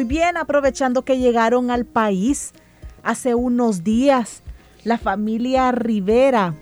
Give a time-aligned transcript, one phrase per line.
[0.00, 2.52] Muy bien, aprovechando que llegaron al país
[3.02, 4.42] hace unos días,
[4.82, 6.54] la familia Rivera,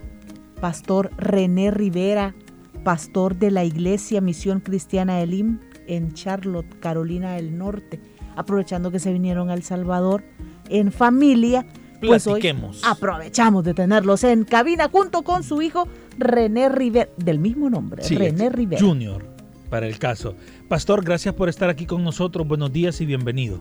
[0.61, 2.34] Pastor René Rivera,
[2.83, 8.01] pastor de la Iglesia Misión Cristiana Elim en Charlotte, Carolina del Norte,
[8.34, 10.25] aprovechando que se vinieron a El Salvador
[10.69, 11.64] en familia,
[12.00, 12.42] pues hoy
[12.83, 15.86] aprovechamos de tenerlos en cabina junto con su hijo
[16.19, 18.84] René Rivera, del mismo nombre, René Rivera.
[18.84, 19.25] Junior,
[19.70, 20.34] para el caso.
[20.68, 22.46] Pastor, gracias por estar aquí con nosotros.
[22.46, 23.61] Buenos días y bienvenido.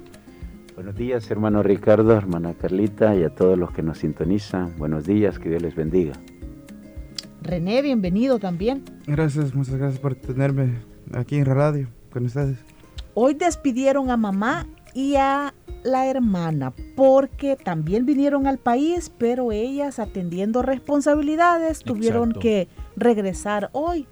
[0.75, 4.77] Buenos días, hermano Ricardo, hermana Carlita y a todos los que nos sintonizan.
[4.77, 6.11] Buenos días, que Dios les bendiga.
[7.41, 8.83] René, bienvenido también.
[9.05, 10.79] Gracias, muchas gracias por tenerme
[11.13, 12.57] aquí en radio con ustedes.
[13.13, 15.53] Hoy despidieron a mamá y a
[15.85, 24.07] la hermana porque también vinieron al país, pero ellas atendiendo responsabilidades tuvieron que regresar hoy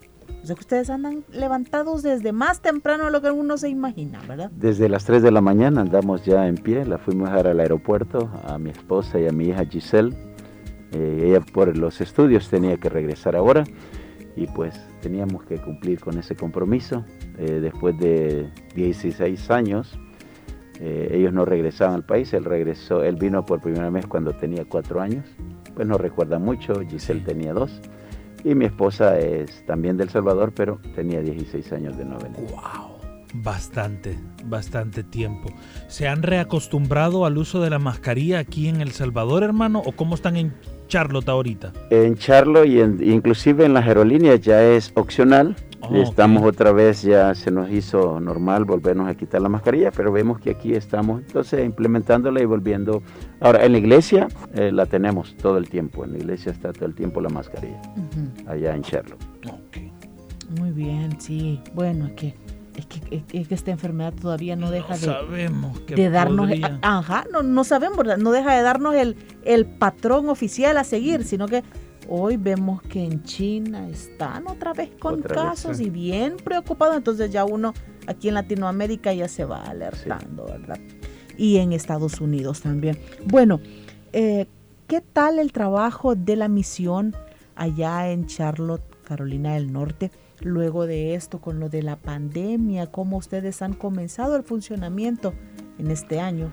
[0.54, 4.52] que ustedes andan levantados desde más temprano de lo que uno se imagina, ¿verdad?
[4.56, 7.60] Desde las 3 de la mañana andamos ya en pie, la fuimos a dejar al
[7.60, 10.16] aeropuerto, a mi esposa y a mi hija Giselle.
[10.92, 13.64] Eh, ella por los estudios tenía que regresar ahora
[14.36, 17.04] y pues teníamos que cumplir con ese compromiso.
[17.40, 19.98] Eh, después de 16 años,
[20.80, 24.66] eh, ellos no regresaban al país, él regresó, él vino por primera vez cuando tenía
[24.66, 25.26] 4 años,
[25.74, 27.82] pues no recuerda mucho, Giselle tenía 2
[28.46, 32.40] y mi esposa es también del Salvador, pero tenía 16 años de no venir.
[32.52, 32.96] ¡Wow!
[33.34, 35.50] Bastante, bastante tiempo.
[35.88, 39.82] ¿Se han reacostumbrado al uso de la mascarilla aquí en El Salvador, hermano?
[39.84, 40.54] ¿O cómo están en
[40.88, 41.74] Charlotte ahorita?
[41.90, 42.80] En Charlotte y
[43.12, 45.56] inclusive en las aerolíneas ya es opcional.
[45.90, 50.12] Oh, estamos otra vez, ya se nos hizo normal volvernos a quitar la mascarilla, pero
[50.12, 53.04] vemos que aquí estamos entonces implementándola y volviendo.
[53.40, 56.86] Ahora, en la iglesia eh, la tenemos todo el tiempo, en la iglesia está todo
[56.86, 57.82] el tiempo la mascarilla,
[58.48, 59.24] allá en Charlotte.
[60.60, 61.60] Muy bien, sí.
[61.74, 62.36] Bueno, es que,
[62.76, 66.50] es que, es que esta enfermedad todavía no deja de, sabemos que de darnos,
[66.82, 71.48] ajá, no, no sabemos, no deja de darnos el, el patrón oficial a seguir, sino
[71.48, 71.64] que
[72.08, 77.46] Hoy vemos que en China están otra vez con casos y bien preocupados, entonces ya
[77.46, 77.74] uno
[78.06, 80.80] aquí en Latinoamérica ya se va alertando, ¿verdad?
[81.38, 83.00] Y en Estados Unidos también.
[83.26, 83.60] Bueno,
[84.14, 84.46] eh,
[84.88, 87.16] ¿qué tal el trabajo de la misión
[87.56, 90.12] allá en Charlotte, Carolina del Norte?
[90.42, 95.34] Luego de esto, con lo de la pandemia, ¿cómo ustedes han comenzado el funcionamiento
[95.80, 96.52] en este año?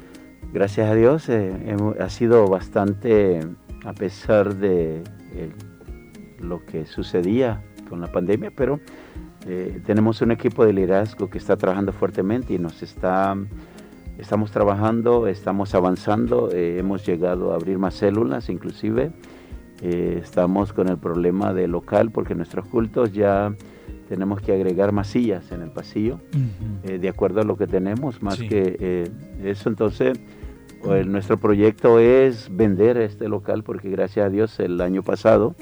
[0.53, 3.41] Gracias a Dios, eh, ha sido bastante,
[3.85, 5.03] a pesar de
[6.41, 8.81] lo que sucedía con la pandemia, pero
[9.47, 13.37] eh, tenemos un equipo de liderazgo que está trabajando fuertemente y nos está,
[14.19, 19.11] estamos trabajando, estamos avanzando, eh, hemos llegado a abrir más células inclusive,
[19.83, 23.55] eh, estamos con el problema de local porque nuestros cultos ya
[24.09, 26.21] tenemos que agregar más sillas en el pasillo,
[26.83, 29.11] de acuerdo a lo que tenemos, más que
[29.43, 29.71] eso.
[29.71, 30.21] Entonces
[31.07, 35.55] nuestro proyecto es vender este local porque gracias a Dios el año pasado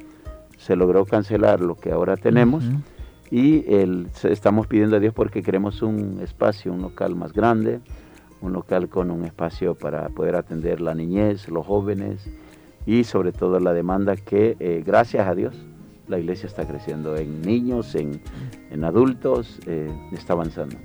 [0.59, 2.65] se logró cancelar lo que ahora tenemos
[3.31, 7.81] y el, estamos pidiendo a Dios porque queremos un espacio, un local más grande,
[8.41, 12.29] un local con un espacio para poder atender la niñez, los jóvenes
[12.87, 15.55] y sobre todo la demanda que eh, gracias a Dios
[16.09, 18.21] la iglesia está creciendo en niños, en,
[18.83, 20.77] adultos, eh, está avanzando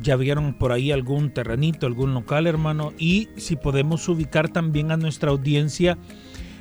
[0.00, 4.96] ya vieron por ahí algún terrenito, algún local, hermano, y si podemos ubicar también a
[4.96, 5.98] nuestra audiencia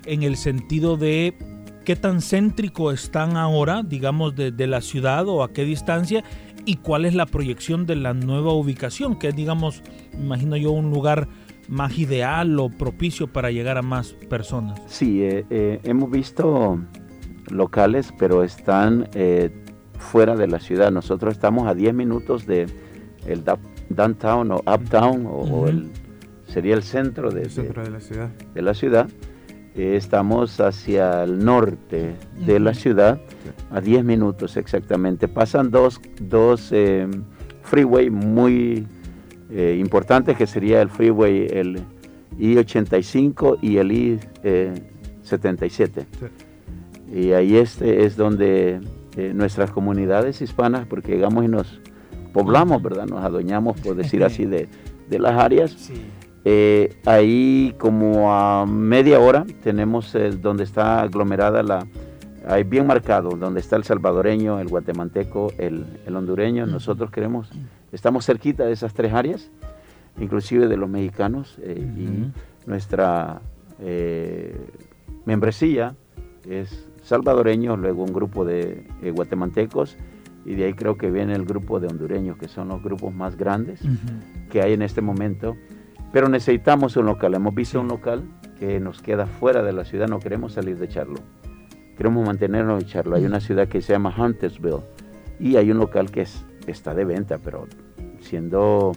[0.06, 1.36] en el sentido de
[1.86, 6.24] qué tan céntrico están ahora, digamos, de, la ciudad o a qué distancia,
[6.66, 9.82] y cuál es la proyección de la nueva ubicación, que es, digamos,
[10.14, 11.28] imagino yo, un lugar
[11.68, 14.80] más ideal o propicio para llegar a más personas.
[14.88, 16.80] Sí, eh, eh, hemos visto
[17.50, 19.52] locales, pero están eh,
[19.98, 20.92] fuera de la ciudad.
[20.92, 22.68] Nosotros estamos a 10 minutos de
[23.26, 23.44] el
[23.90, 25.90] downtown o uptown o, el,
[26.48, 27.50] sería el centro de, la
[28.00, 28.30] ciudad.
[28.54, 29.10] De la ciudad.
[29.76, 33.22] Eh, estamos hacia el norte de la ciudad,
[33.72, 35.28] a 10 minutos exactamente.
[35.28, 37.08] Pasan dos, dos eh,
[37.62, 38.88] freeway muy
[39.52, 41.84] eh, importantes, que sería el freeway el
[42.40, 46.06] I-85 y el I-77.
[47.14, 48.82] Y ahí este es donde
[49.34, 51.80] nuestras comunidades hispanas, porque llegamos y nos
[52.34, 53.06] poblamos, ¿verdad?
[53.06, 54.68] Nos adueñamos, por decir así, de,
[55.10, 55.92] las áreas.
[56.46, 61.86] Eh, ahí como a media hora tenemos donde está aglomerada la,
[62.48, 66.66] hay bien marcado, donde está el salvadoreño, el guatemalteco, el, hondureño.
[66.66, 67.52] Nosotros queremos,
[67.92, 69.50] estamos cerquita de esas tres áreas,
[70.20, 73.42] inclusive de los mexicanos, eh, y nuestra
[73.82, 74.56] eh,
[75.26, 75.96] membresía
[76.50, 78.84] es salvadoreño, luego un grupo de
[79.14, 79.98] guatemaltecos
[80.50, 83.38] y de ahí creo que viene el grupo de hondureños, que son los grupos más
[83.38, 83.82] grandes
[84.50, 85.56] que hay en este momento.
[86.12, 87.36] Pero necesitamos un local.
[87.36, 88.24] Hemos visto un local
[88.58, 91.20] que nos queda fuera de la ciudad, no queremos salir de Charlo.
[91.96, 93.16] Queremos mantenernos en Charlo.
[93.16, 94.82] Hay una ciudad que se llama Huntersville
[95.40, 97.68] y hay un local que es, está de venta, pero
[98.20, 98.94] siendo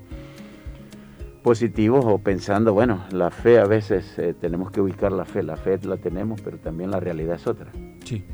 [1.43, 5.58] positivos o pensando, bueno, la fe a veces eh, tenemos que ubicar la fe, la
[5.58, 7.70] fe la tenemos, pero también la realidad es otra.
[8.06, 8.25] Sí.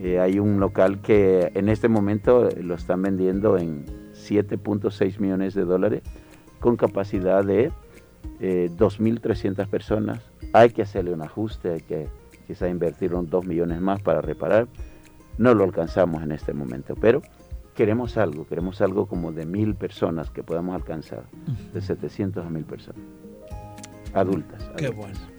[0.00, 5.64] Eh, hay un local que en este momento lo están vendiendo en 7.6 millones de
[5.64, 6.02] dólares
[6.60, 7.70] con capacidad de
[8.40, 10.20] 2.300 eh, personas.
[10.52, 12.08] Hay que hacerle un ajuste, hay que
[12.46, 14.68] quizá invertir 2 millones más para reparar.
[15.38, 17.22] No lo alcanzamos en este momento, pero
[17.74, 21.24] queremos algo, queremos algo como de mil personas que podamos alcanzar,
[21.72, 23.02] de 700 a mil personas,
[24.14, 24.70] adultas.
[24.76, 25.33] Qué bueno.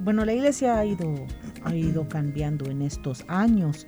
[0.00, 1.14] Bueno, la iglesia ha ido,
[1.62, 3.86] ha ido cambiando en estos años.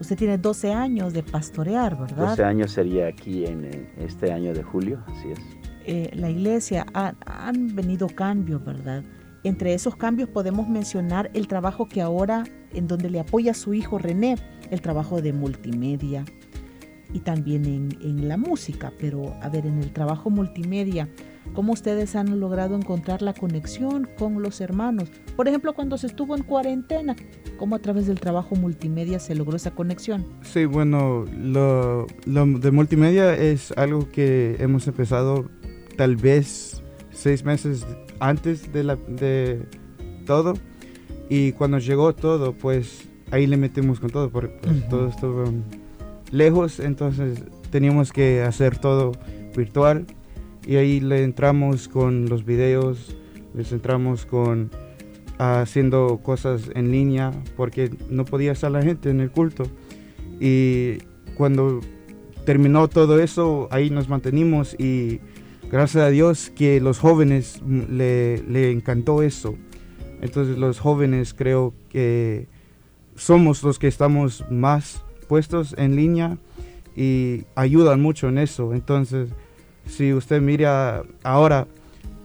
[0.00, 2.30] Usted tiene 12 años de pastorear, ¿verdad?
[2.30, 5.38] 12 años sería aquí en este año de julio, así es.
[5.84, 9.04] Eh, la iglesia ha, han venido cambios, ¿verdad?
[9.44, 13.98] Entre esos cambios podemos mencionar el trabajo que ahora, en donde le apoya su hijo
[13.98, 14.36] René,
[14.70, 16.24] el trabajo de multimedia
[17.12, 18.92] y también en, en la música.
[18.98, 21.08] Pero, a ver, en el trabajo multimedia,
[21.54, 25.10] cómo ustedes han logrado encontrar la conexión con los hermanos.
[25.36, 27.16] Por ejemplo, cuando se estuvo en cuarentena,
[27.58, 30.26] cómo a través del trabajo multimedia se logró esa conexión.
[30.42, 35.50] Sí, bueno, lo, de multimedia es algo que hemos empezado
[35.96, 37.86] tal vez seis meses
[38.20, 39.66] antes de, la, de
[40.26, 40.54] todo.
[41.28, 45.44] Y cuando llegó todo, pues ahí le metimos con todo, porque pues, todo estuvo
[46.30, 49.12] lejos, entonces teníamos que hacer todo
[49.56, 50.06] virtual
[50.66, 53.16] y ahí le entramos con los videos,
[53.54, 54.70] les entramos con
[55.38, 59.64] haciendo cosas en línea porque no podía estar la gente en el culto.
[60.40, 60.98] Y
[61.36, 61.80] cuando
[62.44, 65.20] terminó todo eso, ahí nos mantenimos y
[65.70, 69.56] gracias a Dios que los jóvenes le, le encantó eso.
[70.20, 72.46] Entonces los jóvenes creo que
[73.16, 76.38] somos los que estamos más puestos en línea
[76.94, 78.74] y ayudan mucho en eso.
[78.74, 79.30] Entonces
[79.86, 81.66] si usted mira ahora,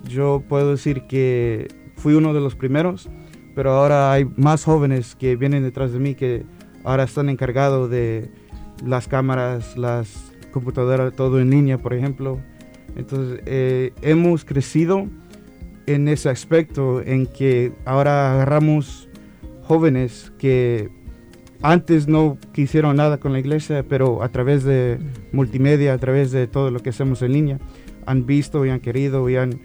[0.08, 1.68] yo puedo decir que
[1.98, 3.10] fui uno de los primeros,
[3.56, 6.46] pero ahora hay más jóvenes que vienen detrás de mí que
[6.84, 8.30] ahora están encargados de
[8.86, 12.40] las cámaras, las computadoras, todo en línea, por ejemplo.
[12.96, 15.08] Entonces, eh, hemos crecido
[15.88, 19.08] en ese aspecto, en que ahora agarramos
[19.64, 20.90] jóvenes que
[21.62, 25.00] antes no quisieron nada con la iglesia, pero a través de
[25.32, 27.60] multimedia, a través de todo lo que hacemos en línea,
[28.06, 29.60] han visto y han querido y han,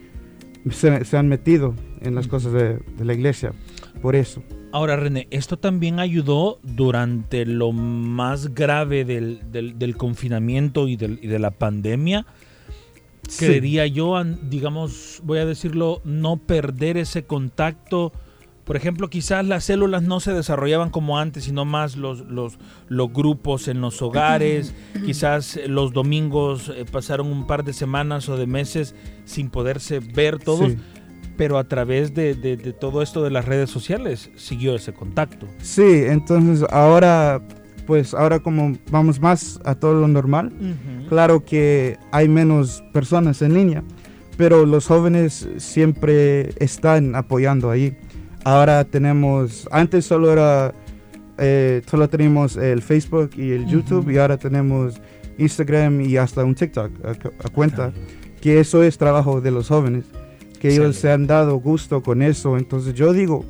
[0.71, 3.53] se, han metido en las cosas de, la iglesia.
[4.01, 4.43] Por eso.
[4.73, 11.51] Ahora, René, esto también ayudó durante lo más grave del, confinamiento y, y, de la
[11.51, 12.27] pandemia.
[13.39, 18.13] Creería yo, digamos, voy a decirlo, no perder ese contacto
[18.65, 23.13] por ejemplo, quizás las células no se desarrollaban como antes, sino más los, los, los
[23.13, 24.73] grupos en los hogares.
[25.05, 30.39] quizás los domingos eh, pasaron un par de semanas o de meses sin poderse ver
[30.39, 30.73] todos.
[31.37, 32.35] Pero a través de,
[32.79, 35.49] todo esto de las redes sociales siguió ese contacto.
[35.61, 37.41] Sí, entonces ahora,
[37.87, 40.53] pues ahora como vamos más a todo lo normal,
[41.09, 43.83] claro que hay menos personas en línea,
[44.37, 47.97] pero los jóvenes siempre están apoyando ahí.
[48.45, 50.75] Ahora tenemos, antes solo era,
[51.39, 55.01] eh, solo teníamos el Facebook y el YouTube y ahora tenemos
[55.39, 57.93] Instagram y hasta un TikTok a, cuenta,
[58.41, 60.07] que eso es trabajo de los jóvenes,
[60.61, 62.57] que ellos se han dado gusto con eso.
[62.57, 63.45] Entonces yo digo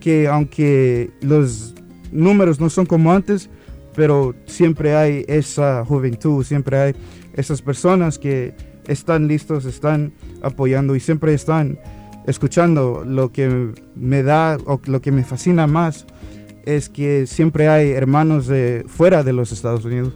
[0.00, 1.74] que aunque los
[2.10, 3.50] números no son como antes,
[3.94, 6.94] pero siempre hay esa juventud, siempre hay
[7.34, 8.54] esas personas que
[8.86, 10.12] están listos, están
[10.42, 11.78] apoyando y siempre están
[12.26, 16.06] escuchando, lo que me da o lo que me fascina más
[16.64, 20.14] es que siempre hay hermanos de fuera de los Estados Unidos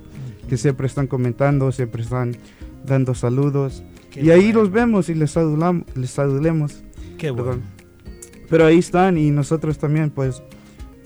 [0.49, 2.37] que siempre están comentando, siempre están
[2.85, 3.83] dando saludos.
[4.15, 6.85] y ahí los vemos y les, saludamos, les saludemos.
[7.19, 7.63] Qué bueno.
[8.49, 10.43] Pero ahí están y nosotros también, pues,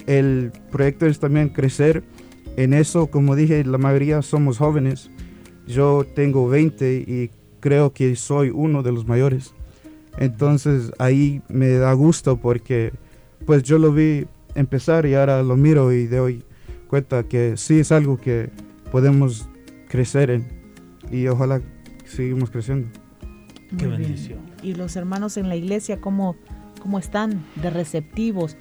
[0.06, 2.04] el proyecto es también crecer
[2.56, 3.06] en eso.
[3.06, 5.10] Como dije, la mayoría somos jóvenes.
[5.66, 7.30] yo tengo 20 y
[7.60, 9.54] creo que soy uno de los mayores.
[10.18, 12.92] Entonces ahí me da gusto porque
[13.46, 16.44] pues yo lo vi empezar y ahora lo miro y doy
[16.88, 18.50] cuenta que sí es algo que
[18.90, 19.48] podemos
[19.88, 20.60] crecer en
[21.10, 21.60] y ojalá
[22.04, 22.88] seguimos creciendo.
[23.76, 24.40] Qué bendición.
[24.62, 26.36] Y los hermanos en la iglesia, ¿cómo,
[26.80, 28.56] cómo están de receptivos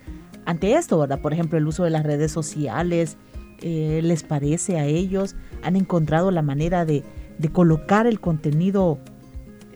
[0.46, 1.22] ante esto, verdad?
[1.22, 3.18] Por ejemplo, el uso de las redes sociales,
[3.62, 5.36] eh, ¿les parece a ellos?
[5.64, 7.04] ¿Han encontrado la manera de,
[7.38, 9.00] de colocar el contenido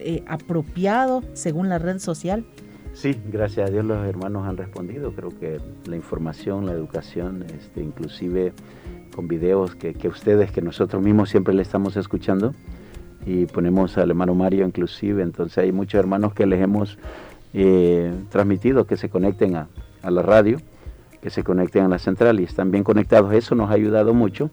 [0.04, 2.46] eh, apropiado según la red social?
[2.94, 5.14] Sí, gracias a Dios los hermanos han respondido.
[5.14, 8.54] Creo que la información, la educación, este, inclusive
[9.16, 12.54] con videos que, que ustedes, que nosotros mismos siempre le estamos escuchando,
[13.26, 16.98] y ponemos al hermano Mario inclusive, entonces hay muchos hermanos que les hemos
[17.54, 19.68] eh, transmitido que se conecten a,
[20.02, 20.58] a, la radio,
[21.22, 23.34] que se conecten a la central y están bien conectados.
[23.34, 24.50] Eso nos ha ayudado mucho,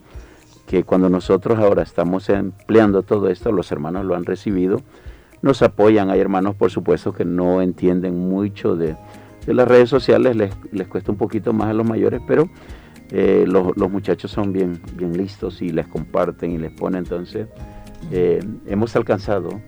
[0.67, 4.83] que cuando nosotros ahora estamos empleando todo esto, los hermanos lo han recibido,
[5.43, 6.11] nos apoyan.
[6.11, 8.97] Hay hermanos, por supuesto, que no entienden mucho de,
[9.47, 12.49] las redes sociales, les, les, cuesta un poquito más a los mayores, pero
[13.11, 17.49] eh, los, los, muchachos son bien, bien listos y les comparten y les ponen entonces
[18.13, 19.61] eh, hemos alcanzado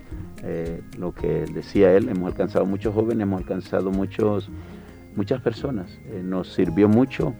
[0.43, 4.49] eh, lo que decía él, hemos alcanzado muchos jóvenes, hemos alcanzado muchos,
[5.15, 7.33] muchas personas, nos sirvió mucho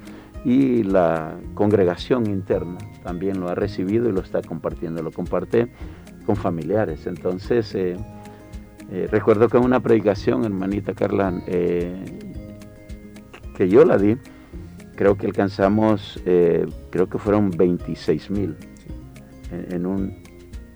[0.46, 5.70] y la congregación interna también lo ha recibido y lo está compartiendo, lo comparte
[6.25, 7.08] con familiares.
[7.08, 7.98] Entonces, eh,
[8.92, 11.96] eh, recuerdo que en una predicación, hermanita Carla, eh,
[13.56, 14.18] que yo la di,
[14.96, 18.56] creo que alcanzamos, creo que fueron 26 mil
[19.52, 20.24] en, en un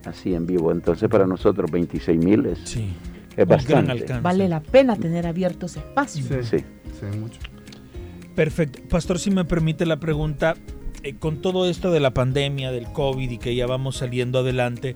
[0.06, 0.72] así en vivo.
[0.72, 2.94] Entonces para nosotros 26 mil es, Sí.
[3.36, 4.06] es bastante.
[4.22, 6.28] Vale la pena tener abiertos espacios.
[6.48, 6.58] Sí.
[6.58, 7.40] sí, mucho.
[8.36, 8.82] Perfecto.
[8.90, 10.56] Pastor, si me permite la pregunta,
[11.04, 14.96] eh, con todo esto de la pandemia, del COVID y que ya vamos saliendo adelante,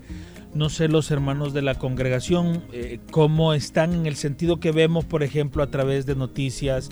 [0.54, 5.04] no sé los hermanos de la congregación eh, cómo están en el sentido que vemos,
[5.04, 6.90] por ejemplo, a través de noticias,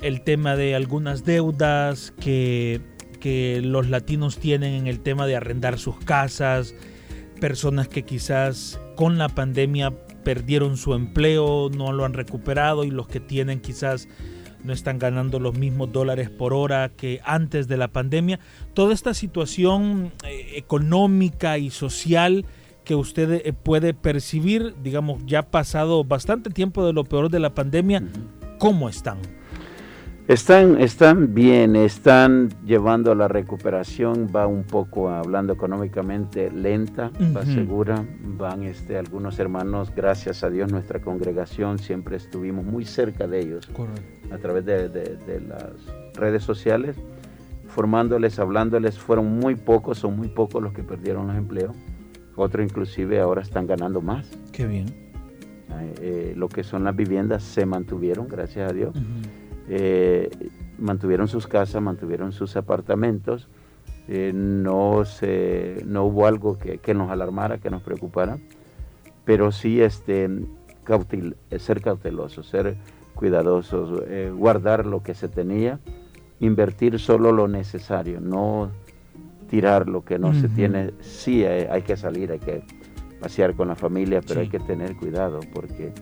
[0.00, 2.80] el tema de algunas deudas que,
[3.20, 6.74] que los latinos tienen en el tema de arrendar sus casas,
[7.40, 9.92] personas que quizás con la pandemia
[10.24, 14.08] perdieron su empleo, no lo han recuperado y los que tienen quizás
[14.62, 18.40] no están ganando los mismos dólares por hora que antes de la pandemia.
[18.74, 22.44] Toda esta situación eh, económica y social
[22.84, 27.54] que usted eh, puede percibir, digamos, ya pasado bastante tiempo de lo peor de la
[27.54, 28.02] pandemia,
[28.58, 29.18] ¿cómo están?
[30.28, 38.04] Están, están bien, están llevando la recuperación, va un poco hablando económicamente lenta, va segura,
[38.22, 43.66] van este, algunos hermanos, gracias a Dios, nuestra congregación, siempre estuvimos muy cerca de ellos
[44.30, 45.72] a través de, de- de las
[46.14, 46.94] redes sociales,
[47.66, 51.74] formándoles, hablándoles, fueron muy pocos, son muy pocos los que perdieron los empleos,
[52.40, 54.26] otros inclusive ahora están ganando más.
[54.52, 54.86] Qué bien.
[54.88, 58.94] Eh, eh, lo que son las viviendas se mantuvieron, gracias a Dios
[59.68, 60.28] eh,
[60.78, 63.48] mantuvieron sus casas, mantuvieron sus apartamentos,
[64.08, 68.38] eh, no, se, no hubo algo que, que nos alarmara, que nos preocupara,
[69.24, 70.28] pero sí este,
[70.84, 72.76] cautil- ser cautelosos, ser
[73.14, 74.02] cuidadosos,
[74.34, 75.78] guardar lo que se tenía,
[76.40, 78.70] invertir solo lo necesario, no
[79.50, 80.92] tirar lo que no se tiene.
[81.00, 82.62] Sí, hay, hay que salir, hay que
[83.20, 84.40] pasear con la familia, pero Sí.
[84.42, 85.92] hay que tener cuidado porque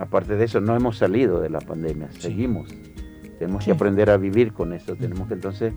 [0.00, 2.22] aparte de eso no hemos salido de la pandemia, Sí.
[2.22, 2.74] seguimos.
[3.38, 3.68] Tenemos Sí.
[3.70, 5.74] que aprender a vivir con esto, tenemos que entonces,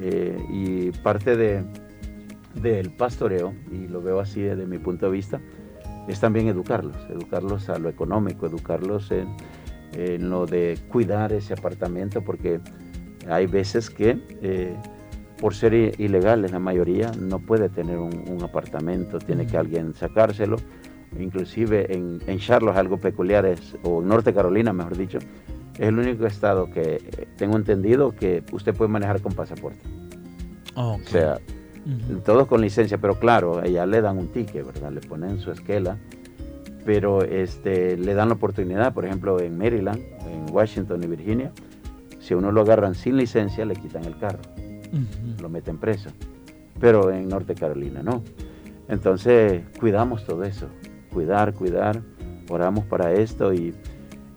[0.00, 1.62] eh, y parte de
[2.54, 5.40] del pastoreo, y lo veo así desde mi punto de vista,
[6.08, 9.28] es también educarlos, educarlos a lo económico, educarlos en,
[9.92, 12.60] en lo de cuidar ese apartamento, porque
[13.28, 14.74] hay veces que eh,
[15.40, 20.56] por ser ilegales la mayoría no puede tener un, un apartamento, tiene que alguien sacárselo.
[21.18, 25.18] Inclusive en, en Charlotte algo peculiar es, o en Norte Carolina mejor dicho,
[25.74, 29.80] es el único estado que eh, tengo entendido que usted puede manejar con pasaporte.
[30.74, 31.38] O sea,
[32.24, 34.92] todos con licencia, pero claro, allá le dan un ticket, ¿verdad?
[34.92, 35.96] Le ponen su esquela,
[36.84, 41.52] pero este, le dan la oportunidad, por ejemplo, en Maryland, en Washington y Virginia,
[42.18, 44.40] si uno lo agarran sin licencia, le quitan el carro,
[45.40, 46.10] Lo meten preso,
[46.80, 48.22] pero en Norte Carolina no.
[48.88, 50.68] Entonces, cuidamos todo eso,
[51.12, 52.02] cuidar, cuidar,
[52.48, 53.74] oramos para esto y,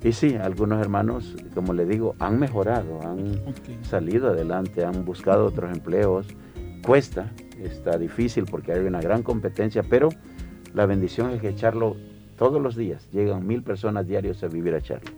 [0.04, 3.40] y sí, algunos hermanos, como le digo, han mejorado, han
[3.84, 6.28] salido adelante, han buscado otros empleos.
[6.86, 10.10] Cuesta, está difícil porque hay una gran competencia, pero
[10.74, 11.96] la bendición es que Charlo
[12.38, 15.12] todos los días llegan mil personas diarios a vivir a Charlo.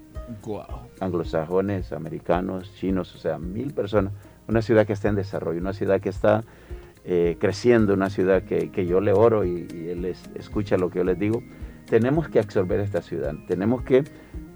[0.44, 0.90] Guau.
[1.00, 4.14] Anglosajones, americanos, chinos, o sea, mil personas.
[4.48, 6.44] Una ciudad que está en desarrollo, una ciudad que está
[7.04, 11.18] eh, creciendo, una ciudad que, yo le oro y, él escucha lo que yo les
[11.18, 11.42] digo.
[11.90, 14.04] Tenemos que absorber esta ciudad, tenemos que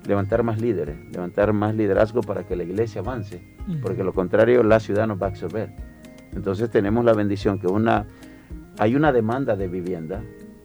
[0.07, 3.41] levantar más líderes, levantar más liderazgo para que la iglesia avance,
[3.81, 5.69] porque lo contrario la ciudad nos va a absorber.
[6.33, 8.05] Entonces tenemos la bendición que una,
[8.77, 10.21] hay una demanda de vivienda,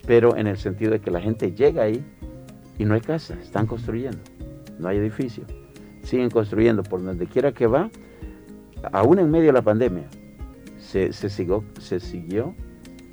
[0.07, 2.05] pero en el sentido de que la gente llega ahí
[2.79, 4.19] y no hay casa, están construyendo,
[4.79, 5.45] no hay edificio,
[6.03, 7.91] siguen construyendo por donde quiera que va,
[8.93, 10.05] aún en medio de la pandemia,
[10.79, 12.55] se, siguió, se siguió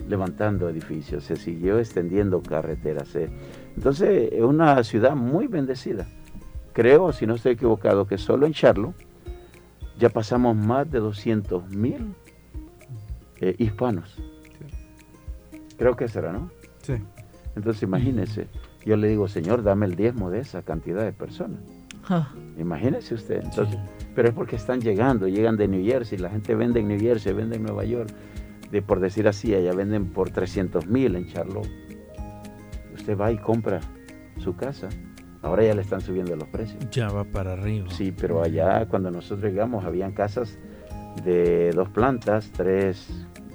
[0.08, 3.16] levantando edificios, se siguió extendiendo carreteras.
[3.76, 6.08] Entonces es una ciudad muy bendecida.
[6.74, 8.94] Creo, si no estoy equivocado, que solo en Charlo
[10.00, 12.14] ya pasamos más de 200 mil
[13.42, 14.18] eh, hispanos.
[15.78, 16.50] Creo que será, ¿no?
[16.82, 16.94] Sí.
[17.56, 18.48] Entonces imagínese,
[18.86, 21.60] yo le digo, Señor, dame el diezmo de esa cantidad de personas.
[22.58, 23.44] Imagínese usted.
[23.44, 23.78] Entonces,
[24.16, 27.34] Pero es porque están llegando, llegan de New Jersey, la gente vende en New Jersey,
[27.34, 28.10] vende en Nueva York,
[28.72, 31.70] de, por decir así, allá venden por 300 mil en Charlotte.
[32.96, 33.80] Usted va y compra
[34.40, 34.90] su casa.
[35.42, 36.84] Ahora ya le están subiendo los precios.
[36.92, 37.88] Ya va para arriba.
[37.92, 40.58] Sí, pero allá cuando nosotros llegamos habían casas
[41.24, 43.08] de dos plantas, tres,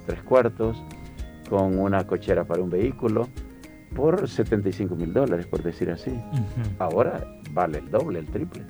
[0.05, 0.81] tres cuartos,
[1.49, 3.27] con una cochera para un vehículo,
[3.95, 6.11] por 75 mil dólares, por decir así.
[6.79, 8.63] Ahora vale el doble, el triple.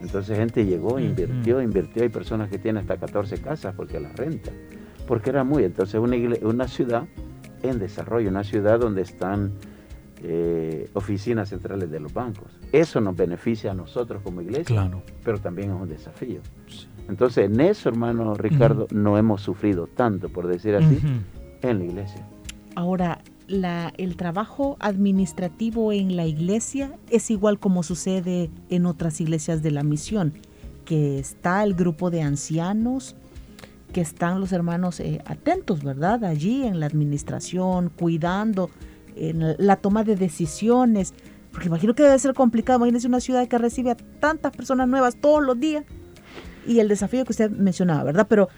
[0.00, 2.02] Entonces gente llegó, invirtió, invirtió.
[2.02, 4.50] Hay personas que tienen hasta 14 casas porque las renta.
[5.06, 5.64] Porque era muy.
[5.64, 7.06] Entonces una, una ciudad
[7.62, 9.52] en desarrollo, una ciudad donde están
[10.22, 12.58] eh, oficinas centrales de los bancos.
[12.72, 15.02] Eso nos beneficia a nosotros como iglesia, claro.
[15.24, 16.40] pero también es un desafío.
[17.08, 20.98] Entonces en eso, hermano Ricardo, no hemos sufrido tanto, por decir así,
[21.62, 22.26] en la iglesia.
[22.76, 29.72] Ahora, el trabajo administrativo en la iglesia es igual como sucede en otras iglesias de
[29.72, 30.34] la misión,
[30.84, 33.16] que está el grupo de ancianos,
[33.92, 36.24] que están los hermanos eh, atentos, ¿verdad?
[36.24, 38.70] Allí en la administración, cuidando,
[39.16, 41.12] en la toma de decisiones,
[41.50, 45.16] porque imagino que debe ser complicado, imagínese una ciudad que recibe a tantas personas nuevas
[45.16, 45.84] todos los días
[46.66, 48.26] y el desafío que usted mencionaba, ¿verdad?
[48.28, 48.48] Pero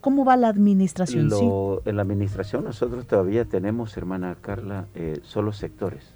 [0.00, 1.30] ¿Cómo va la administración?
[1.84, 6.12] En la administración nosotros todavía tenemos, hermana Carla, eh, solo sectores.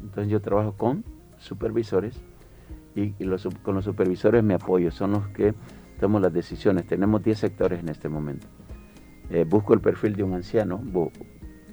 [0.00, 1.04] Entonces yo trabajo con
[1.38, 2.14] supervisores
[2.94, 3.12] y,
[3.62, 5.54] con los supervisores me apoyo, son los que
[6.00, 6.86] toman las decisiones.
[6.86, 8.46] Tenemos 10 sectores en este momento.
[9.30, 10.80] Eh, busco el perfil de un anciano,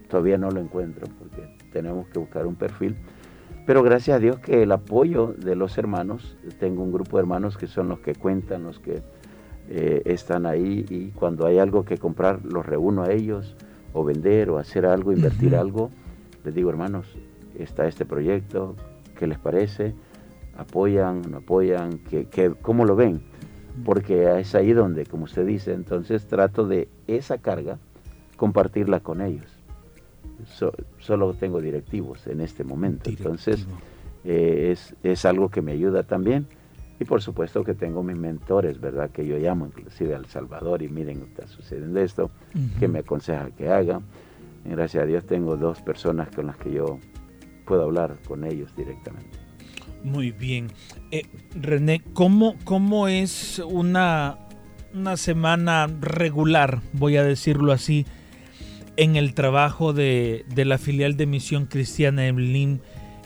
[0.07, 2.95] todavía no lo encuentro porque tenemos que buscar un perfil.
[3.65, 7.57] Pero gracias a Dios que el apoyo de los hermanos, tengo un grupo de hermanos
[7.57, 9.03] que son los que cuentan, los que
[9.71, 13.55] eh, están ahí y cuando hay algo que comprar los reúno a ellos
[13.93, 15.91] o vender o hacer algo, invertir algo,
[16.43, 17.05] les digo hermanos,
[17.55, 18.75] está este proyecto,
[19.15, 19.93] ¿qué les parece?
[20.58, 21.99] ¿Apoyan, no apoyan?
[22.10, 23.21] ¿Qué, qué, cómo lo ven?
[23.86, 27.77] Porque es ahí donde, como usted dice, entonces trato de esa carga
[28.38, 29.51] compartirla con ellos.
[30.97, 33.67] solo tengo directivos en este momento, entonces
[34.23, 36.47] eh, es, es algo que me ayuda también
[36.99, 39.09] y por supuesto que tengo mis mentores, ¿verdad?
[39.12, 42.29] Que yo llamo inclusive al Salvador y miren, está sucediendo esto,
[42.77, 44.01] que me aconseja que haga.
[44.65, 46.99] Y gracias a Dios tengo dos personas con las que yo
[47.65, 49.38] puedo hablar con ellos directamente.
[50.03, 50.67] Muy bien.
[51.12, 51.23] Eh,
[51.55, 54.38] René, ¿cómo, ¿cómo es una,
[54.93, 58.05] una semana regular, voy a decirlo así,
[58.97, 62.79] en el trabajo de, de la filial de Misión Cristiana en Lim?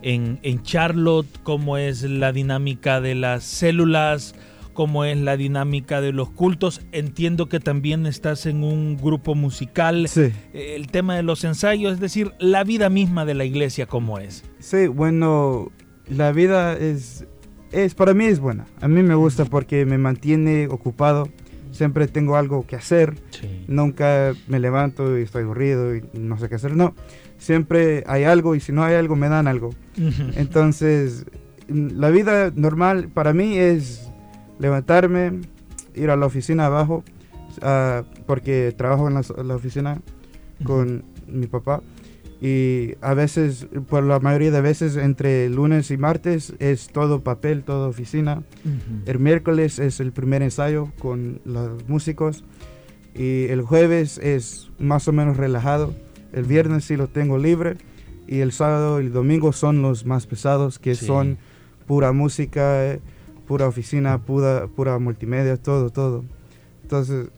[0.03, 4.35] En, Charlotte, cómo es la dinámica de las células,
[4.73, 6.81] cómo es la dinámica de los cultos.
[6.91, 10.07] Entiendo que también estás en un grupo musical.
[10.07, 10.31] Sí.
[10.53, 14.43] El tema de los ensayos, es decir, la vida misma de la iglesia, ¿cómo es?
[14.59, 15.71] Sí, bueno,
[16.09, 17.25] la vida es,
[17.71, 18.65] es para mí es buena.
[18.81, 21.29] A mí me gusta porque me mantiene ocupado.
[21.71, 23.15] Siempre tengo algo que hacer.
[23.67, 26.75] Nunca me levanto y estoy aburrido y no sé qué hacer.
[26.75, 26.93] No
[27.43, 29.71] siempre hay algo y si no hay algo me dan algo.
[30.35, 31.25] Entonces,
[31.67, 34.09] la vida normal para mí es
[34.59, 35.41] levantarme,
[35.93, 37.03] ir a la oficina abajo,
[37.61, 39.15] ah, porque trabajo en
[39.47, 40.01] la, oficina
[40.63, 41.81] con mi papá.
[42.41, 47.63] Y a veces, por la mayoría de veces, entre lunes y martes es todo papel,
[47.63, 48.43] todo oficina.
[49.05, 52.45] El miércoles es el primer ensayo con los músicos.
[53.15, 55.93] Y el jueves es más o menos relajado
[56.33, 57.77] el viernes sí lo tengo libre
[58.27, 61.37] y el sábado y el domingo son los más pesados, que son
[61.85, 62.99] pura música,
[63.47, 66.23] pura oficina, pura, pura multimedia, todo, todo.
[66.81, 67.29] Entonces,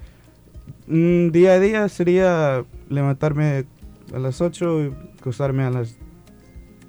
[0.87, 3.65] día a día sería levantarme
[4.13, 5.97] a las 8 y acostarme a las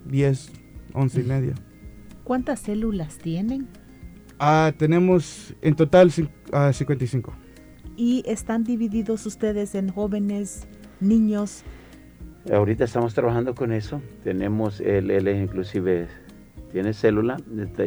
[0.09, 0.53] 10,
[0.93, 1.55] 11 y media.
[2.25, 3.69] ¿Cuántas células tienen?
[4.39, 7.33] Ah, tenemos en total 55.
[7.97, 10.67] y están divididos ustedes en jóvenes,
[11.01, 11.65] niños.
[12.53, 14.01] Ahorita estamos trabajando con eso.
[14.23, 16.07] Tenemos, él, él inclusive
[16.73, 17.39] tiene célula.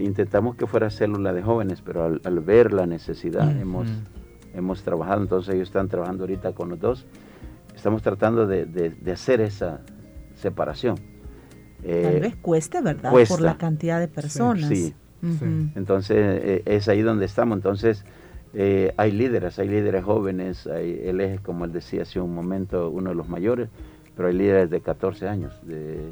[0.02, 3.88] Intentamos que fuera célula de jóvenes, pero al, ver la necesidad hemos,
[4.54, 5.22] hemos trabajado.
[5.22, 7.06] Entonces ellos están trabajando ahorita con los dos.
[7.74, 9.82] Estamos tratando de, de, hacer esa
[10.36, 10.95] separación.
[10.95, 13.12] Tal eh, vez cueste, ¿verdad?
[13.12, 14.67] Por la cantidad de personas.
[14.67, 14.93] Sí.
[15.76, 17.56] Entonces eh, es ahí donde estamos.
[17.56, 18.04] Entonces
[18.54, 20.67] eh, hay líderes, hay líderes jóvenes.
[20.67, 23.69] Hay, él es, como él decía hace un momento, uno de los mayores
[24.20, 26.12] pero hay líderes de 14 años que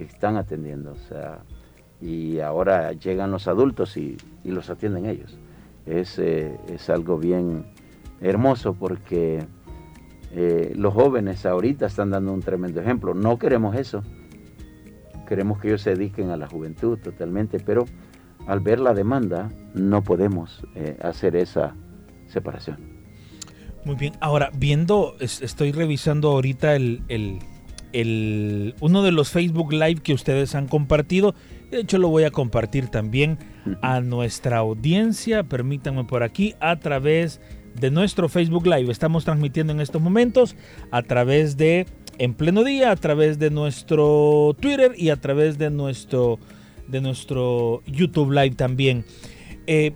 [0.00, 1.38] están atendiendo, o sea,
[2.00, 5.38] y ahora llegan los adultos y, los atienden ellos.
[5.86, 7.66] Es, eh, es, algo bien
[8.20, 9.46] hermoso porque
[10.32, 13.14] eh, los jóvenes ahorita están dando un tremendo ejemplo.
[13.14, 14.02] No queremos eso,
[15.28, 17.84] queremos que ellos se dediquen a la juventud totalmente, pero
[18.48, 21.76] al ver la demanda no podemos eh, hacer esa
[22.26, 22.93] separación.
[23.84, 27.02] Muy bien, ahora viendo, estoy revisando ahorita el,
[27.92, 31.34] el, uno de los Facebook Live que ustedes han compartido.
[31.70, 33.38] De hecho, lo voy a compartir también
[33.82, 35.42] a nuestra audiencia.
[35.42, 37.42] Permítanme por aquí a través
[37.78, 38.90] de nuestro Facebook Live.
[38.90, 40.56] Estamos transmitiendo en estos momentos
[40.90, 41.86] a través de
[42.18, 46.38] En Pleno Día, a través de nuestro Twitter y a través de nuestro,
[46.88, 49.04] de nuestro YouTube Live también.
[49.66, 49.92] Eh,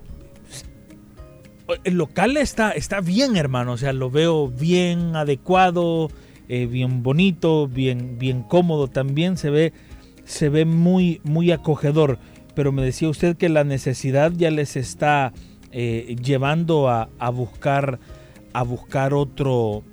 [1.85, 3.73] el local está, está bien, hermano.
[3.73, 6.11] O sea, lo veo bien adecuado,
[6.49, 9.37] eh, bien bonito, bien, bien cómodo también.
[9.37, 9.73] Se ve,
[10.25, 12.19] se ve muy, muy acogedor.
[12.55, 15.33] Pero me decía usted que la necesidad ya les está
[15.71, 18.01] eh, llevando a, buscar,
[18.53, 19.85] a buscar otro,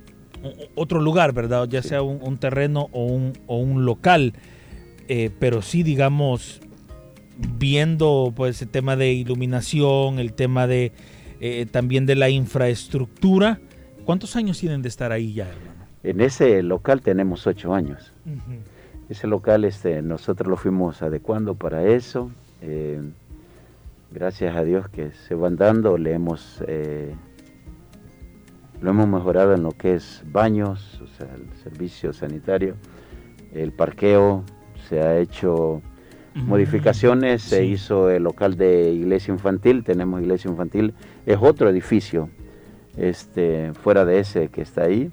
[0.74, 1.68] otro lugar, ¿verdad?
[1.68, 4.32] Ya sea un, terreno o un, o un local.
[5.08, 6.60] Eh, pero sí, digamos,
[7.38, 10.90] viendo pues el tema de iluminación, el tema de
[11.40, 13.60] eh, también de la infraestructura.
[14.04, 15.86] ¿Cuántos años tienen de estar ahí ya, hermano?
[16.02, 18.12] En ese local tenemos ocho años.
[19.08, 22.30] Ese local este, nosotros lo fuimos adecuando para eso.
[22.62, 23.00] Eh,
[24.10, 27.14] gracias a Dios que se van dando, le hemos, eh,
[28.80, 32.76] lo hemos mejorado en lo que es baños, o sea, el servicio sanitario,
[33.52, 34.44] el parqueo,
[34.88, 35.82] se ha hecho
[36.34, 40.94] modificaciones, se hizo el local de iglesia infantil, tenemos iglesia infantil,
[41.26, 42.30] es otro edificio
[42.96, 45.10] este, fuera de ese que está ahí,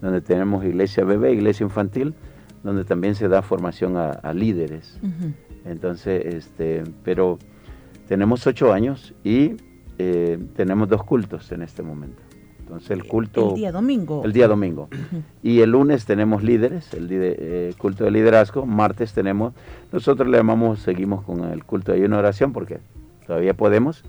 [0.00, 2.14] donde tenemos iglesia bebé, iglesia infantil,
[2.62, 4.98] donde también se da formación a, líderes.
[5.64, 7.38] Entonces, este, pero
[8.08, 9.56] tenemos ocho años y
[9.98, 12.22] eh, tenemos dos cultos en este momento.
[12.60, 13.50] Entonces el culto...
[13.50, 14.22] El día domingo.
[14.24, 14.88] El día domingo.
[15.42, 18.64] Y el lunes tenemos líderes, el eh, culto de liderazgo.
[18.64, 19.52] Martes tenemos,
[19.92, 22.78] nosotros le llamamos, seguimos con el culto de ayuno oración porque
[23.26, 24.02] todavía podemos.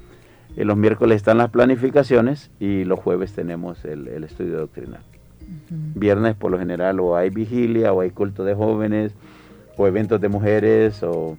[0.55, 5.01] Y los miércoles están las planificaciones y los jueves tenemos el, estudio doctrinal.
[5.69, 9.13] Viernes por lo general o hay vigilia o hay culto de jóvenes
[9.77, 11.37] o eventos de mujeres o,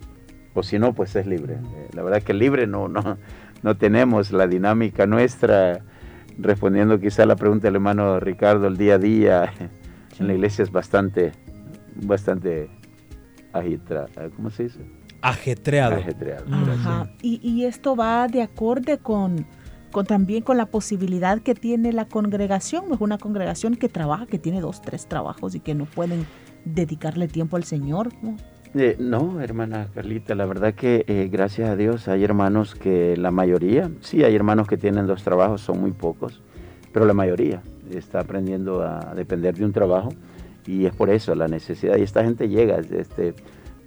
[0.54, 1.54] o si no, pues es libre.
[1.54, 3.16] Eh, la verdad que libre no, no,
[3.62, 5.80] no tenemos la dinámica nuestra
[6.38, 9.52] respondiendo quizá a la pregunta del hermano Ricardo, el día a día
[10.18, 11.32] en la iglesia es bastante,
[11.94, 12.68] bastante
[13.52, 14.80] agitra, ¿cómo se dice?
[15.22, 15.96] Ajetreado.
[17.22, 19.46] Y, esto va de acorde con,
[19.92, 24.38] con también con la posibilidad que tiene la congregación, es una congregación que trabaja, que
[24.38, 26.26] tiene dos, tres trabajos y que no pueden
[26.64, 28.10] dedicarle tiempo al Señor.
[28.74, 33.30] Eh, no, hermana Carlita, la verdad que eh, gracias a Dios hay hermanos que la
[33.30, 36.42] mayoría, sí hay hermanos que tienen dos trabajos, son muy pocos,
[36.92, 40.10] pero la mayoría está aprendiendo a depender de un trabajo
[40.66, 41.96] y es por eso la necesidad.
[41.96, 43.34] Y esta gente llega, este,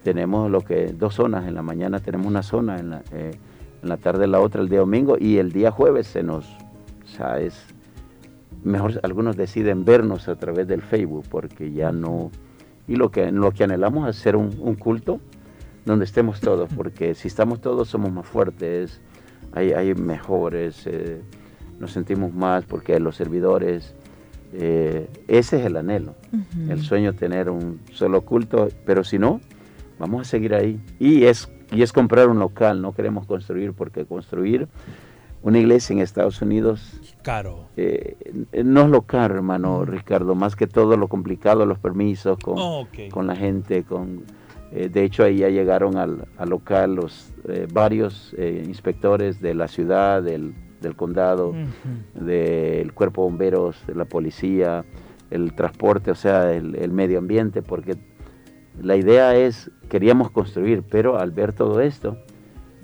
[0.10, 3.38] tenemos lo que dos zonas, en la mañana tenemos una zona, en la, eh,
[3.84, 7.08] en la tarde la otra el día domingo y el día jueves se nos, o
[7.16, 7.64] sea, es
[8.64, 12.32] mejor, algunos deciden vernos a través del Facebook porque ya no
[12.88, 15.20] y lo que, lo que anhelamos es hacer un, culto
[15.86, 19.02] donde estemos todos, porque si estamos todos somos más fuertes,
[19.52, 21.22] hay, hay mejores, eh,
[21.80, 23.94] nos sentimos más porque los servidores,
[24.54, 26.16] eh, ese es el anhelo,
[26.68, 29.40] el sueño tener un solo culto, pero si no,
[30.00, 30.80] vamos a seguir ahí.
[31.00, 34.68] Y es, y es comprar un local, no queremos construir porque construir
[35.44, 37.00] una iglesia en Estados Unidos.
[37.22, 37.66] Caro.
[37.78, 38.16] Eh,
[38.64, 43.28] no es lo caro, hermano Ricardo, más que todo lo complicado, los permisos con, con
[43.28, 43.84] la gente.
[43.84, 44.24] con
[44.72, 50.24] eh, De hecho, ahí ya llegaron al, local los eh, varios inspectores de la ciudad,
[50.24, 51.54] del, del condado,
[52.14, 54.84] del cuerpo de bomberos, de la policía,
[55.30, 57.98] el transporte, o sea, el, el medio ambiente, porque
[58.82, 62.18] la idea es, queríamos construir, pero al ver todo esto,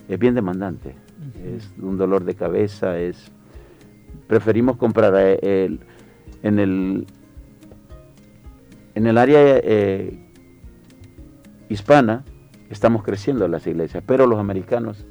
[0.08, 0.95] es bien demandante
[1.43, 3.31] es un dolor de cabeza, es
[4.27, 5.77] preferimos comprar eh,
[6.43, 7.05] en el
[8.95, 10.17] en el área eh,
[11.69, 12.23] hispana
[12.69, 15.05] estamos creciendo las iglesias, pero los americanos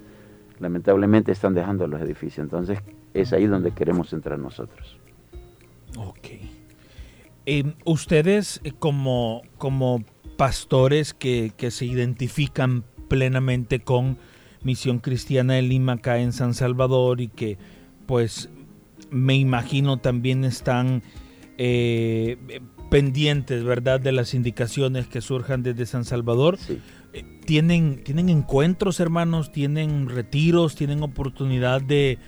[0.58, 2.44] lamentablemente están dejando los edificios.
[2.44, 2.78] Entonces
[3.12, 4.98] es ahí donde queremos entrar nosotros.
[5.98, 6.28] Ok.
[7.46, 10.02] Em, ustedes eh, como, como
[10.36, 14.18] pastores que, que, se identifican plenamente con
[14.62, 17.58] Misión Cristiana de Lima acá en San Salvador y que
[18.06, 18.48] pues
[19.10, 21.02] me imagino también están
[21.58, 26.58] eh, pendientes, ¿verdad?, de las indicaciones que surjan desde San Salvador.
[27.12, 29.52] Eh, ¿Tienen, ¿Tienen encuentros, hermanos?
[29.52, 30.74] ¿Tienen retiros?
[30.74, 32.18] ¿Tienen oportunidad de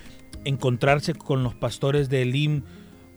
[0.45, 2.63] encontrarse con los pastores de Elim?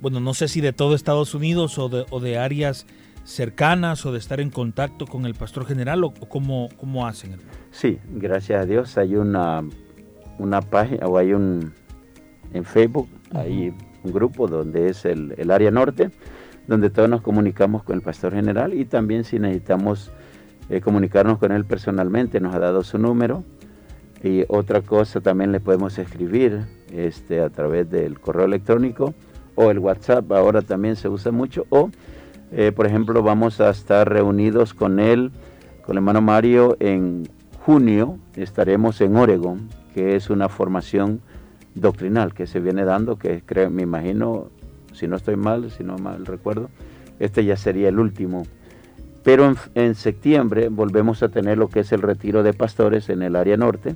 [0.01, 2.87] Bueno, no sé si de todo Estados Unidos o de, o de áreas
[3.29, 7.37] cercanas o de estar en contacto con el pastor general o, cómo, cómo hacen?
[7.71, 9.63] Sí, gracias a Dios hay una,
[10.39, 11.71] una página o hay un
[12.53, 13.71] en Facebook, hay
[14.03, 16.09] un grupo donde es el, el, área norte,
[16.67, 20.11] donde todos nos comunicamos con el pastor general y también si necesitamos
[20.69, 23.43] eh, comunicarnos con él personalmente, nos ha dado su número.
[24.23, 29.13] Y otra cosa también le podemos escribir este, a través del correo electrónico
[29.55, 31.89] o el WhatsApp, ahora también se usa mucho, o
[32.51, 35.31] eh, por ejemplo, vamos a estar reunidos con él,
[35.85, 37.29] con el hermano Mario, en
[37.65, 38.17] junio.
[38.35, 41.21] Estaremos en Oregon, que es una formación
[41.75, 44.47] doctrinal que se viene dando, que creo, me imagino,
[44.93, 46.69] si no estoy mal, si no mal recuerdo,
[47.19, 48.43] este ya sería el último.
[49.23, 53.21] Pero en, en septiembre volvemos a tener lo que es el retiro de pastores en
[53.21, 53.95] el área norte.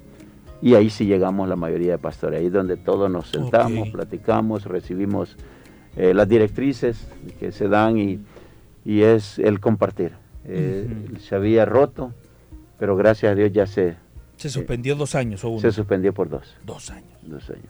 [0.61, 3.91] Y ahí sí llegamos la mayoría de pastores, ahí donde todos nos sentamos, okay.
[3.91, 5.35] platicamos, recibimos
[5.97, 7.05] eh, las directrices
[7.39, 8.19] que se dan y
[8.85, 10.13] y es el compartir.
[10.45, 11.19] Eh, uh -huh.
[11.19, 12.13] Se había roto,
[12.77, 13.95] pero gracias a Dios ya se...
[14.37, 15.59] ¿Se suspendió eh, dos años o uno?
[15.59, 16.55] Se suspendió por dos.
[16.65, 17.17] Dos años.
[17.21, 17.69] Dos años.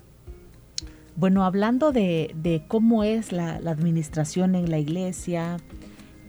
[1.15, 5.57] Bueno, hablando de, de cómo es la, la, administración en la iglesia,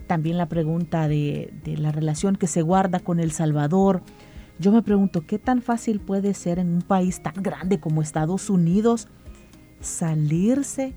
[0.05, 4.03] también la pregunta de, de, la relación que se guarda con El Salvador,
[4.59, 8.51] yo me pregunto, ¿qué tan fácil puede ser en un país tan grande como Estados
[8.51, 9.07] Unidos
[9.79, 10.93] salirse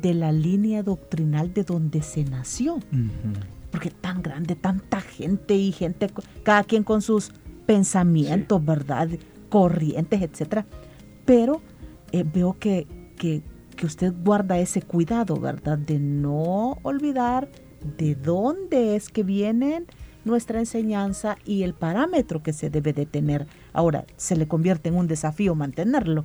[0.00, 2.76] de la línea doctrinal de donde se nació.
[2.76, 3.10] Uh -huh.
[3.70, 6.10] Porque tan grande, tanta gente y gente,
[6.42, 7.32] cada quien con sus
[7.66, 8.66] pensamientos, sí.
[8.66, 9.08] ¿verdad?
[9.48, 10.66] Corrientes, etcétera.
[11.24, 11.62] Pero
[12.12, 13.42] eh, veo que, que,
[13.76, 15.78] que, usted guarda ese cuidado, ¿verdad?
[15.78, 17.48] De no olvidar
[17.96, 19.86] de dónde es que vienen
[20.24, 23.46] nuestra enseñanza y el parámetro que se debe de tener.
[23.72, 26.24] Ahora, se le convierte en un desafío mantenerlo.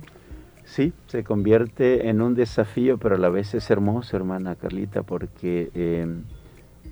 [0.68, 5.70] Sí, se convierte en un desafío, pero a la vez es hermoso, hermana Carlita, porque,
[5.74, 6.06] eh,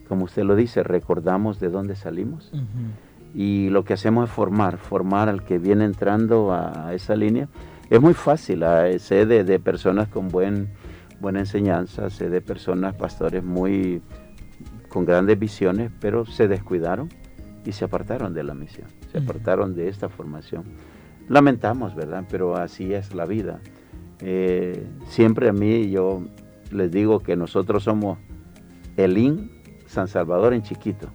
[0.08, 3.34] como usted lo dice, recordamos de dónde salimos uh -huh.
[3.34, 7.48] y lo que hacemos es formar, formar al que viene entrando a, esa línea.
[7.90, 8.98] Es muy fácil, ¿eh?
[8.98, 10.68] sé de, de, personas con buen,
[11.20, 14.00] buena enseñanza, sé de personas, pastores muy
[14.88, 17.10] con grandes visiones, pero se descuidaron
[17.66, 20.64] y se apartaron de la misión, se apartaron de esta formación
[21.28, 22.24] lamentamos, ¿verdad?
[22.30, 23.60] Pero así es la vida.
[24.20, 26.22] Eh, siempre a mí yo
[26.70, 28.18] les digo que nosotros somos
[28.96, 29.50] el IN
[29.86, 31.08] San Salvador en chiquito.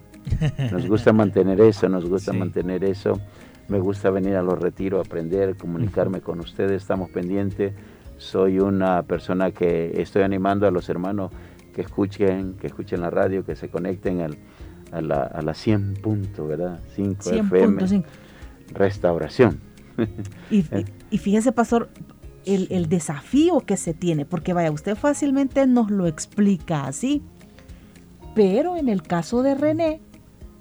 [0.72, 2.38] Nos gusta mantener eso, nos gusta sí.
[2.38, 3.20] mantener eso.
[3.68, 7.74] Me gusta venir a los retiros, aprender, comunicarme con ustedes, estamos pendientes.
[8.18, 11.32] Soy una persona que estoy animando a los hermanos
[11.74, 14.38] que escuchen, que escuchen la radio, que se conecten al,
[14.92, 16.80] a, la, a la 100 punto, ¿verdad?
[16.96, 17.88] 5 FM.
[17.88, 18.08] 5.
[18.74, 19.71] Restauración.
[20.52, 20.66] Y,
[21.10, 21.90] y, fíjese, pastor,
[22.46, 27.22] el, el, desafío que se tiene, porque vaya, usted fácilmente nos lo explica así,
[28.36, 30.02] pero en el caso de René,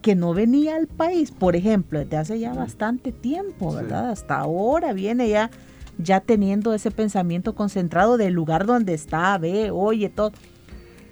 [0.03, 4.07] que no venía al país, por ejemplo, desde hace ya bastante tiempo, ¿verdad?
[4.07, 4.13] Sí.
[4.13, 5.51] Hasta ahora viene ya,
[5.99, 10.33] ya teniendo ese pensamiento concentrado del lugar donde está, ve, oye, todo.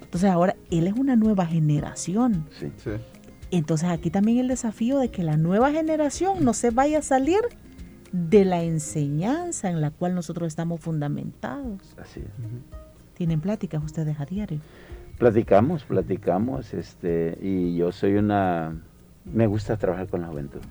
[0.01, 2.47] Entonces ahora él es una nueva generación.
[2.59, 2.91] Sí, sí.
[3.51, 7.41] Entonces aquí también el desafío de que la nueva generación no se vaya a salir
[8.11, 11.95] de la enseñanza en la cual nosotros estamos fundamentados.
[11.97, 12.27] Así es.
[13.13, 14.59] ¿Tienen pláticas ustedes a diario?
[15.17, 18.81] Platicamos, platicamos, este, y yo soy una,
[19.25, 20.61] me gusta trabajar con la juventud.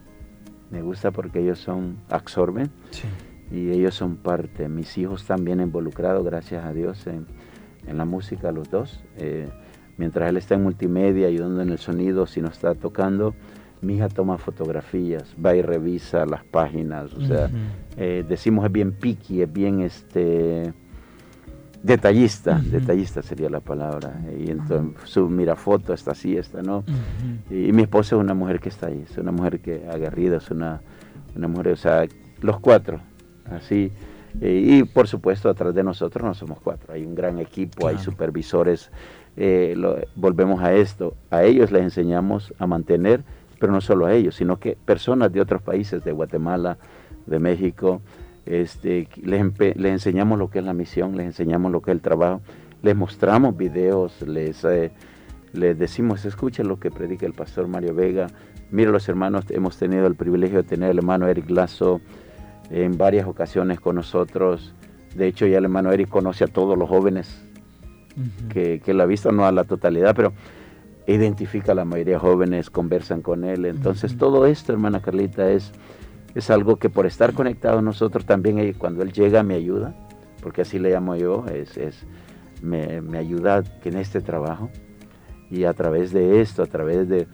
[0.70, 3.08] Me gusta porque ellos son, absorben, sí.
[3.50, 4.68] y ellos son parte.
[4.68, 7.26] Mis hijos también involucrados, gracias a Dios, en,
[7.86, 9.02] en la música, los dos.
[9.16, 9.48] Eh,
[9.96, 13.34] mientras él está en multimedia, ayudando en el sonido, si no está tocando,
[13.80, 17.96] mi hija toma fotografías, va y revisa las páginas, o sea, uh -huh.
[17.96, 20.72] eh, decimos es bien picky, es bien este
[21.82, 22.70] detallista, uh -huh.
[22.70, 26.82] detallista sería la palabra, y entonces su mira foto, esta sí, esta no, uh
[27.50, 27.68] -huh.
[27.68, 30.50] y, mi esposa es una mujer que está ahí, es una mujer que aguerrida, es
[30.50, 30.80] una,
[31.36, 32.06] una mujer, o sea,
[32.40, 33.00] los cuatro,
[33.50, 33.92] así,
[34.40, 38.90] y por supuesto, atrás de nosotros no somos cuatro, hay un gran equipo, hay supervisores.
[39.36, 39.76] Eh,
[40.16, 43.22] volvemos a esto, a ellos les enseñamos a mantener,
[43.58, 46.78] pero no solo a ellos, sino que personas de otros países, de Guatemala,
[47.26, 48.00] de México,
[48.46, 52.00] este, les, les, enseñamos lo que es la misión, les enseñamos lo que es el
[52.00, 52.40] trabajo,
[52.82, 54.90] les mostramos videos, les, eh,
[55.52, 58.28] les decimos, escuchen lo que predica el pastor Mario Vega.
[58.70, 62.00] Mira los hermanos, hemos tenido el privilegio de tener al hermano Eric Lazo
[62.70, 64.74] en varias ocasiones con nosotros.
[65.14, 67.44] De hecho, ya el hermano Eric conoce a todos los jóvenes
[68.52, 70.32] que, que él ha visto, no a la totalidad, pero
[71.12, 73.64] identifica a la mayoría de jóvenes, conversan con él.
[73.64, 75.72] Entonces, todo esto, hermana Carlita, es
[76.34, 79.94] es algo que por estar conectados nosotros también, cuando Él llega me ayuda,
[80.42, 82.06] porque así le llamo yo, es, es
[82.62, 84.70] me, me, ayuda en este trabajo.
[85.50, 87.26] Y a través de esto, a través de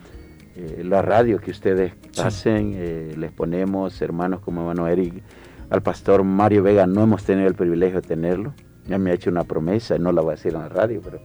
[0.57, 5.23] eh, la radio que ustedes hacen, eh, les ponemos hermanos como hermano Eric,
[5.69, 8.55] al pastor Mario Vega, no hemos tenido el privilegio de tenerlo.
[8.87, 11.21] Ya me ha hecho una promesa, no la voy a decir en la radio, pero...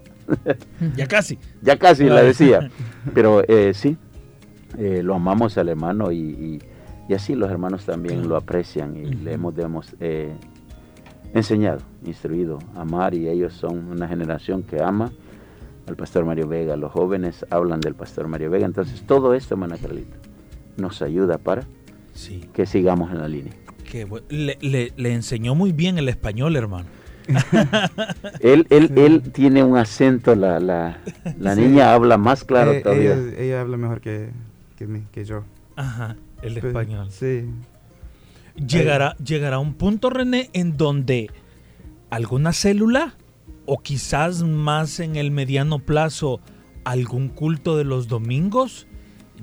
[0.96, 1.38] ya casi.
[1.62, 2.70] Ya casi la decía.
[3.14, 3.42] Pero
[3.74, 3.98] sí,
[4.78, 6.62] lo amamos al hermano y
[7.10, 10.32] y así los hermanos también lo aprecian y le hemos, eh,
[11.34, 15.12] enseñado, instruido a amar y ellos son una generación que ama
[15.88, 16.78] al pastor Mario Vega.
[16.78, 18.68] Los jóvenes hablan del pastor Mario Vega.
[18.68, 20.18] Entonces todo esto, hermana Carlita,
[20.78, 21.64] nos ayuda para
[22.54, 23.54] que sigamos en la línea.
[24.30, 26.90] le, enseñó muy bien el español, hermano.
[28.40, 33.18] él, él, él, tiene un acento, la, la, niña habla más claro eh, todavía.
[33.38, 34.30] Ella, habla mejor que,
[34.78, 35.44] que, que yo.
[35.76, 36.16] Ajá.
[36.42, 37.10] El español.
[37.12, 37.46] Sí.
[38.56, 41.30] Llegará, llegará un punto, René, en donde
[42.10, 43.16] alguna célula,
[43.66, 46.42] o quizás más en el mediano plazo,
[46.84, 48.88] algún culto de los domingos,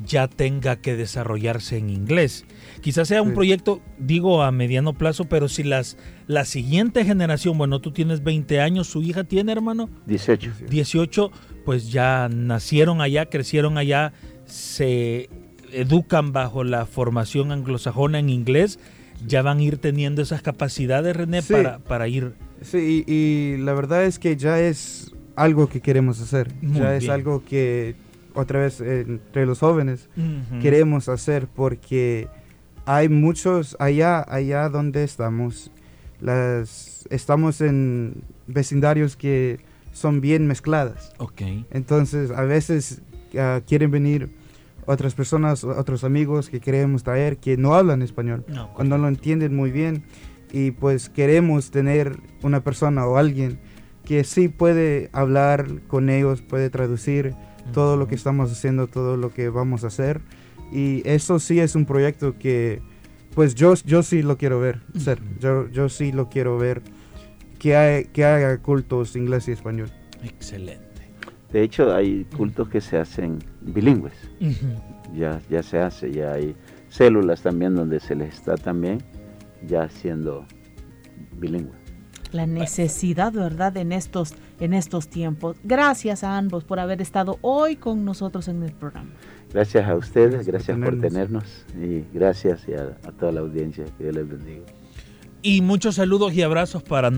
[0.04, 2.44] ya tenga que desarrollarse en inglés.
[2.86, 7.80] Quizás sea un proyecto, digo, a mediano plazo, pero si las, la siguiente generación, bueno,
[7.80, 9.90] tú tienes 20 años, su hija tiene, hermano.
[10.06, 10.52] 18.
[10.70, 11.32] 18,
[11.64, 14.12] pues ya nacieron allá, crecieron allá,
[14.44, 15.28] se
[15.72, 18.78] educan bajo la formación anglosajona en inglés,
[19.26, 22.34] ya van a ir teniendo esas capacidades, René, para, para ir...
[22.62, 27.44] Sí, y, la verdad es que ya es algo que queremos hacer, ya es algo
[27.44, 27.96] que
[28.32, 30.08] otra vez entre los jóvenes
[30.62, 32.28] queremos hacer porque
[32.86, 35.70] hay muchos allá, allá donde estamos,
[36.20, 39.60] las, estamos en vecindarios que
[39.92, 41.12] son bien mezcladas.
[41.18, 41.66] Okay.
[41.72, 43.02] Entonces, a veces
[43.36, 44.30] ah, quieren venir
[44.86, 48.44] otras personas, otros amigos que queremos traer que no hablan español,
[48.74, 50.04] cuando no lo entienden muy bien
[50.52, 53.58] y pues queremos tener una persona o alguien
[54.04, 57.34] que sí puede hablar con ellos, puede traducir
[57.72, 60.20] todo lo que estamos haciendo, todo lo que vamos a hacer
[60.72, 62.80] y eso sí es un proyecto que
[63.34, 66.82] pues yo, yo sí lo quiero ver, ser, yo, yo sí lo quiero ver
[67.58, 69.90] que, hay, que haga cultos inglés y español.
[70.22, 70.86] Excelente.
[71.52, 74.14] De hecho, hay cultos que se hacen bilingües.
[75.14, 76.56] ya, ya se hace, ya hay
[76.88, 79.02] células también donde se les está también
[79.66, 80.46] ya siendo
[81.38, 81.74] bilingüe.
[82.32, 85.56] La necesidad, ¿verdad?, en estos, en estos tiempos.
[85.62, 89.10] Gracias a ambos por haber estado hoy con nosotros en el programa.
[89.56, 91.64] Gracias a ustedes, gracias, por, tenernos.
[91.82, 93.86] y gracias a, a, toda la audiencia.
[93.96, 94.66] Que Dios les bendiga.
[95.40, 97.10] Y muchos saludos y abrazos para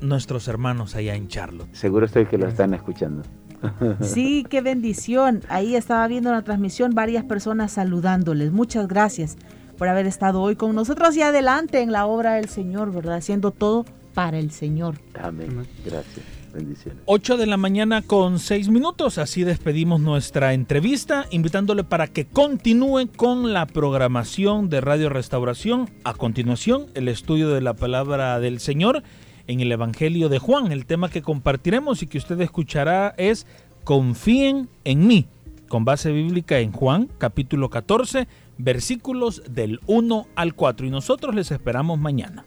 [0.00, 1.68] nuestros hermanos allá en Charlotte.
[1.74, 3.22] Seguro estoy que lo están escuchando.
[4.00, 5.42] Sí, qué bendición.
[5.50, 8.50] Ahí estaba viendo la transmisión varias personas saludándoles.
[8.50, 9.36] Muchas gracias
[9.76, 13.16] por haber estado hoy con nosotros y adelante en la obra del Señor, ¿verdad?
[13.16, 14.94] Haciendo todo para el Señor.
[15.20, 15.66] Amén.
[15.84, 16.24] Gracias.
[16.54, 17.02] Bendiciones.
[17.06, 19.18] 8 de la mañana con 6 minutos.
[19.18, 25.90] Así despedimos nuestra entrevista, invitándole para que continúe con la programación de Radio Restauración.
[26.04, 29.02] A continuación, el estudio de la palabra del Señor
[29.46, 30.70] en el Evangelio de Juan.
[30.72, 33.46] El tema que compartiremos y que usted escuchará es
[33.82, 35.26] Confíen en mí,
[35.68, 40.86] con base bíblica en Juan capítulo 14, versículos del 1 al 4.
[40.86, 42.46] Y nosotros les esperamos mañana.